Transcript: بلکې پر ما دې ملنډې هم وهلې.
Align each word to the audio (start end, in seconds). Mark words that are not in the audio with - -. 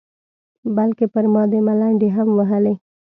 بلکې 0.75 1.05
پر 1.13 1.25
ما 1.33 1.43
دې 1.51 1.59
ملنډې 1.67 2.09
هم 2.15 2.27
وهلې. 2.37 2.73